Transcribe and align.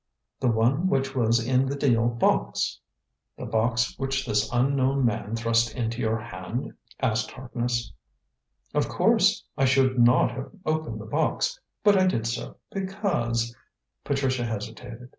"The 0.39 0.49
one 0.49 0.87
which 0.87 1.13
was 1.15 1.45
in 1.45 1.67
the 1.67 1.75
deal 1.75 2.07
box." 2.07 2.79
"The 3.37 3.45
box 3.45 3.99
which 3.99 4.25
this 4.25 4.49
unknown 4.51 5.05
man 5.05 5.35
thrust 5.35 5.75
into 5.75 6.01
your 6.01 6.17
hand?" 6.17 6.73
asked 6.99 7.29
Harkness. 7.29 7.93
"Of 8.73 8.89
course. 8.89 9.45
I 9.55 9.65
should 9.65 9.99
not 9.99 10.31
have 10.31 10.49
opened 10.65 10.99
the 11.01 11.05
box, 11.05 11.59
but 11.83 11.95
I 11.99 12.07
did 12.07 12.25
so, 12.25 12.57
because" 12.71 13.55
Patricia 14.03 14.43
hesitated. 14.43 15.09